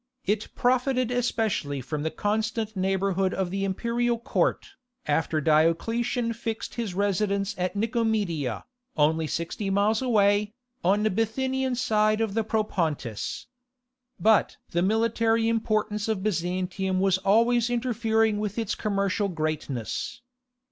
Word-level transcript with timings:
It 0.25 0.47
profited 0.55 1.11
especially 1.11 1.79
from 1.79 2.01
the 2.01 2.09
constant 2.09 2.75
neighbourhood 2.75 3.35
of 3.35 3.51
the 3.51 3.63
imperial 3.63 4.17
court, 4.17 4.67
after 5.05 5.39
Diocletian 5.39 6.33
fixed 6.33 6.73
his 6.73 6.95
residence 6.95 7.53
at 7.55 7.75
Nicomedia, 7.75 8.63
only 8.97 9.27
sixty 9.27 9.69
miles 9.69 10.01
away, 10.01 10.55
on 10.83 11.03
the 11.03 11.11
Bithynian 11.11 11.75
side 11.75 12.19
of 12.19 12.33
the 12.33 12.43
Propontis. 12.43 13.45
But 14.19 14.57
the 14.71 14.81
military 14.81 15.47
importance 15.47 16.07
of 16.07 16.23
Byzantium 16.23 16.99
was 16.99 17.19
always 17.19 17.69
interfering 17.69 18.39
with 18.39 18.57
its 18.57 18.73
commercial 18.73 19.27
greatness. 19.29 20.23